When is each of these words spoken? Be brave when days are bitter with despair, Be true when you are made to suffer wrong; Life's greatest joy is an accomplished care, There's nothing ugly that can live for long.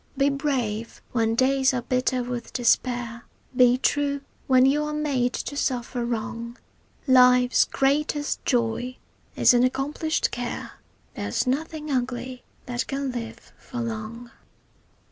Be 0.17 0.29
brave 0.29 0.99
when 1.11 1.35
days 1.35 1.75
are 1.75 1.83
bitter 1.83 2.23
with 2.23 2.53
despair, 2.53 3.25
Be 3.55 3.77
true 3.77 4.21
when 4.47 4.65
you 4.65 4.83
are 4.85 4.95
made 4.95 5.33
to 5.33 5.55
suffer 5.55 6.03
wrong; 6.03 6.57
Life's 7.05 7.65
greatest 7.65 8.43
joy 8.43 8.97
is 9.35 9.53
an 9.53 9.63
accomplished 9.63 10.31
care, 10.31 10.71
There's 11.13 11.45
nothing 11.45 11.91
ugly 11.91 12.43
that 12.65 12.87
can 12.87 13.11
live 13.11 13.53
for 13.59 13.79
long. 13.79 14.31